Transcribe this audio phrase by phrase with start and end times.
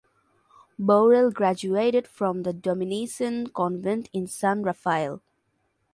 [0.79, 5.21] Borel graduated from the Dominican Convent in San Rafael.